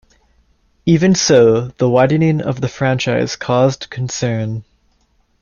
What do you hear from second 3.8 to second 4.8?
concern.